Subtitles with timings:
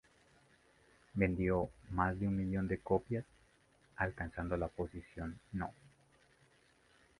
[1.13, 3.23] Vendió más de un millón de copias,
[3.97, 5.71] alcanzando la posición No.